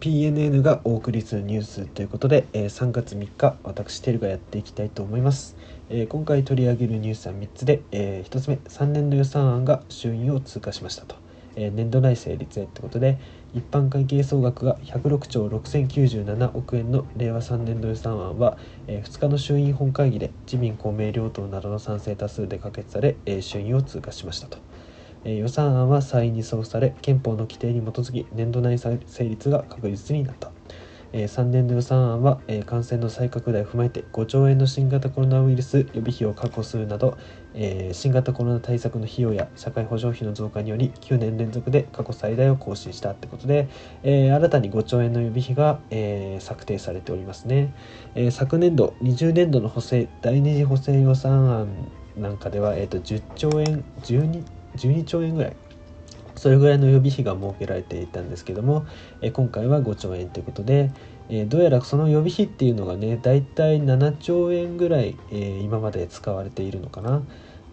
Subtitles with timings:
[0.00, 5.56] PNN がお送りするニュースということで、えー、3月3日私テルがやっていきたいと思います、
[5.90, 11.16] えー、今回取り上げるニュースは3つで、えー、1つ目3年度予算案が衆院を通過しましたと、
[11.54, 13.18] え、年度内成立へってことで
[13.52, 18.56] 一般会計総額が106兆6097億円の令和3年度予算案は、
[18.86, 24.56] えー、2日の衆院本会議で自民公明両党などの賛成多数で可決され、えー、衆院を通過しましたと。
[25.24, 30.50] え予算案は参院に送され憲法の規定に基づき年度内成立が確実になった、
[31.12, 37.18] え3年度予算案は、え感染の再拡大を踏まえて5兆円の新型コロナウイルス予備費を確保するなど、
[37.54, 43.68] え新型コロナ対策の費用や社会保障費の増加により9年連続で過去最大を更新したってことで、
[44.02, 47.74] え新たに5兆円の予備費が、え策定されておりますね、
[48.14, 51.68] え昨年度20年度の補正第二次補正予算案
[52.16, 54.44] なんかでは、えー、と10兆円12
[54.76, 55.56] 12兆円ぐらい
[56.40, 58.86] それぐらいの予備費が設けられていたんですけども、
[59.20, 60.90] え今回は5兆円ということで、
[61.28, 67.22] えどうやらその予備費っていうのがねだいたい7兆円ぐらい、え今まで使われているのかな。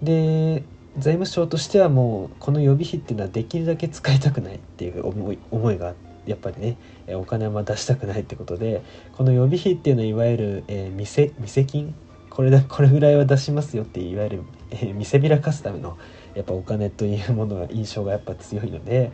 [0.04, 0.64] で
[0.98, 5.94] 財務省としてはもうこの予備費っていうのはできるだけ使いたくないっていう思い思いが
[6.26, 6.78] やっぱりね
[7.16, 8.82] お金は出したくないってことで
[9.14, 11.96] この予備費っていうのはいわゆる、えー、店店金
[12.38, 15.98] これだこれぐらいは出しますよっていわゆる、えー、見せびらかすための
[16.36, 19.12] やっぱお金というものが印象がやっぱ強いので、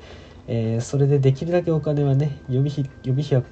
[0.50, 3.44] えー、それでできるだけお金はね予備費予備費は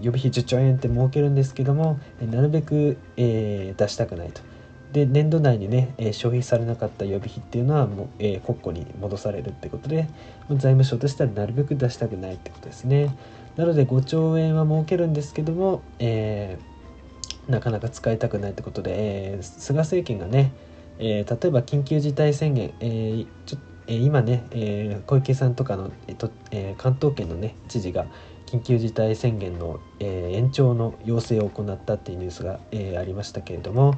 [0.00, 4.40] 予備費10兆円って設けるんですけどもなるべく、えー、出したくないと。
[4.92, 10.08] で年度内にね、えー、消費されなかった予備費っていうのはもう、えー、国庫に戻されるってことで
[10.48, 13.16] 財務省としてはなるべく出したくないってことですね。
[13.56, 16.77] なので5兆円は設けるんですけども、えー、
[17.48, 20.52] なかなか使いたくないってことで、えー、菅政権がね、
[20.98, 28.06] えー、例えば緊急事態宣言、えーちょえー、今ね、えー、小池さんとかの、えーとえー、関東圏のね知事が
[28.46, 33.94] 緊急事態宣言の、えー、延長の要請を行ったっていうニュースが、えー、ありましたけれども、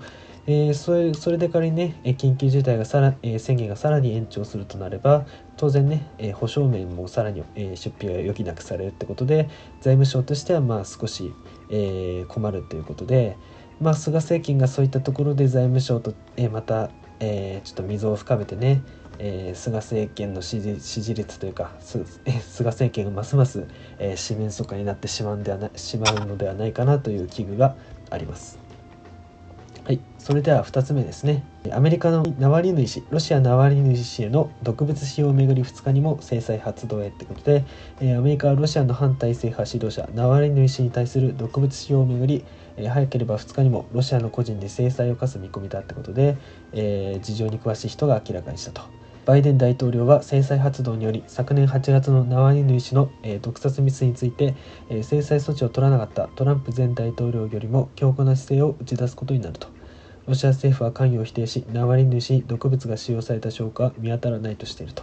[0.46, 9.48] えー、それそれで仮にね緊急事態がさら、えー、宣言がさらに延長するとなれば当然ね、えー、保証面もさらに、えー、出費が余儀なくされるってことで
[9.80, 11.32] 財務省としてはまあ少し、
[11.70, 13.36] えー、困るということで、
[13.80, 16.90] まあ、菅政権がそういったところで財務省と、えー、また、
[17.20, 18.82] えー、ちょっと溝を深めてね、
[19.18, 22.04] えー、菅政権の支持支持率というか菅
[22.70, 23.66] 政権がますます、
[23.98, 27.76] えー、四面楚歌になってしまうんではなしまうのではないかなという危惧が
[28.08, 28.69] あります。
[29.82, 31.42] はい、それでは2つ目ですね。
[31.72, 37.64] アメリカのナワリヌイ氏、ロシアナワリヌイ氏への毒物使用をめぐり2日にも制裁発動へってことで、
[38.00, 42.44] えアメリカはロシアの反体制派指導者ナワリヌイ氏に対する毒物使用をめぐり、
[42.76, 46.36] え早ければ2日にもロシアの個人で制裁を科す見込みだってことで、
[46.72, 48.99] えー、事情に詳しい人が明らかにしたと。
[49.26, 54.54] バイデン大統領は制裁発動により昨年8月のナワリヌイ氏の、えー、毒殺未遂について、
[54.88, 59.68] えー、制裁措置を取らなかったトランプ前大統領よりも強固な姿勢を打ち出すことになると。
[60.26, 65.02] ロシア政府は関与を否定しナワリヌイ氏に毒物が使用された証拠は見当たらないとしていると、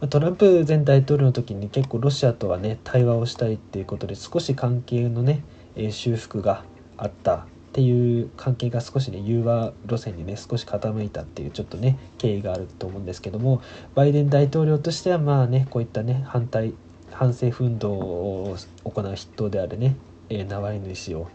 [0.00, 5.42] まあ、トランプ前大統領の時に結構ロシアとはね対話をしたいっていうことで少し関係のね、
[5.76, 6.64] えー、修復が
[6.98, 7.46] あった
[7.76, 13.60] っていう関係が少しね融和路線にね少し傾いたっていうちょっとね経緯があると思うんですけども
[13.94, 16.72] バイデン大統領としてはまあねこういったね反対
[17.12, 19.94] 反政府運動を行う筆頭であるね、
[20.30, 21.28] えー、ナワリヌイ氏を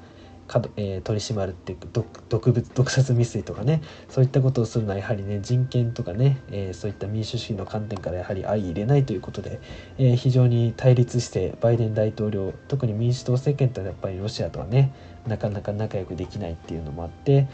[0.51, 1.77] かえー、取り締まるっていう
[2.27, 9.61] 毒物毒殺未遂とかねそういったことをするのはやはりね人権とかね、えー、そういった民主主義の観点からやはり相入れないということで、
[9.97, 14.91] えー、非常に対立してバイデン大統領特に民主党政権とはやっぱりロシアとはね
[15.25, 17.47] なかなか仲良くできないっていうのもあって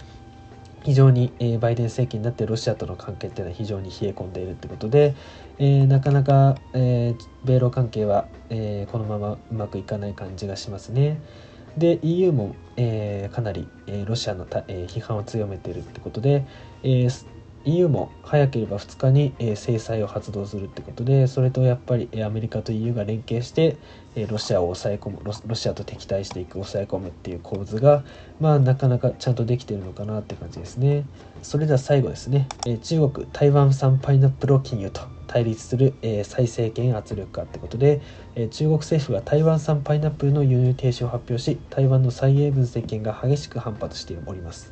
[0.83, 5.13] 非常に、えー、バイデン政権になってロシアとの関係っていうのは非常に冷え込んでいるってことで、
[5.59, 11.19] えー、なかなか、えー、米ロ関係は、え、このままうまくいかない感じがしますね。
[11.77, 16.45] で EU も、えー、かなり、えー、ロシアのた、えー、批判を強めているってことで、
[16.83, 17.25] えー、
[17.65, 23.77] EU も早ければ2日に、えー、制裁を発動するってことでそれとやっぱり、えー、アメリカと EU が連携して、
[24.15, 28.03] えー、ロシアを抑え込むロシアと敵対していく抑え込むっていう構図が
[28.39, 31.05] まあなかなかちゃんとできてるのかなって感じですね。
[31.43, 35.16] それでは最後ですね、えー、中国台湾産パイナップルを禁輸と。
[35.27, 38.01] 対立する、えー、再政権圧力かってことで、
[38.35, 44.71] えー、中国政府が台湾産パイナップルの輸入停止を発表し台湾の蔡英文政権が激しく反発しております。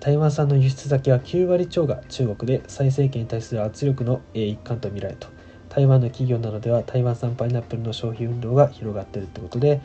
[0.00, 5.28] 台湾産の輸出先は9割超が中国で蔡政権に対する圧力のえ一環とみられると。
[5.70, 9.80] 台湾の企業などでは台湾産パイナップルの消費運動が広がっているということで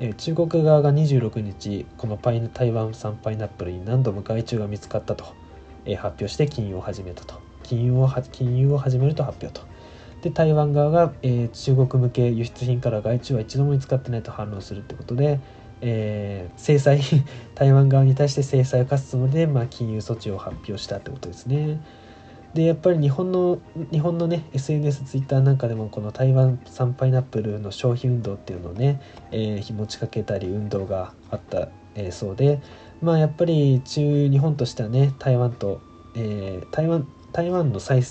[0.00, 5.24] え中国側が26日このパイ台湾産パイナップルに何度も害虫が見つかったと
[5.86, 7.47] え発表して禁輸を始めたと。
[7.68, 9.66] 金融を金融を始めると発表と
[10.22, 15.38] で台湾側が、えー、中国向け輸出品から外注は一度も見つかってないと反論するってことで、
[15.80, 17.00] えー、制裁
[17.54, 21.80] 台湾側に対して制裁を科すつもりで、まあ、金融措置を発表したってことですね。
[22.54, 23.58] でやっぱり日本の
[23.92, 32.60] 日本のね SNS ツイッターなんかでもこの台湾産パイナップルの消費運動っていうのをね、えー、持ちかけたり運動があった、えー、そうで
[33.02, 35.82] まあやっぱり中日本としてはね台湾と、
[36.16, 37.06] えー、台湾
[37.38, 38.02] 台湾の蔡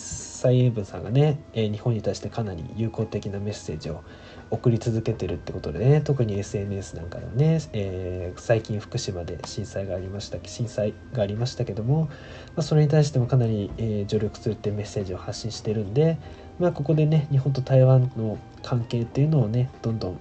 [0.45, 4.05] 英文さんがね、え、日本に対してかなり友好的なメッセージを
[4.51, 12.11] 送り続けてるってことでね特に SNS なんかでもね、えー、最近福島で震災がありました震災がありましたけども、ま
[12.59, 16.17] あ、それに対してもかなり、えー、助力するってメッセージを発信してるんで、
[16.57, 20.19] まあ、ここでね日本と台湾の関係っていうのをねどんどん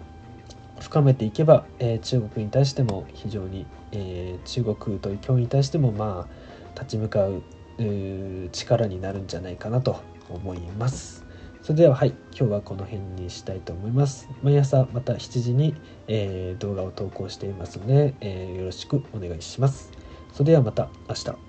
[0.80, 7.44] 深めていけば、えー、中国に対しても非常に、え中国という脅威に対してもまあ立ち向かう
[7.78, 11.24] 力になるんじゃないかなと思います。
[11.62, 14.28] それでははい今日はこの辺にしたいと思います。
[14.42, 15.74] 毎朝また7時に、
[16.06, 19.90] えー、動画を投稿していますので、えー、よろしくお願いします。
[20.32, 21.45] それではまた明日。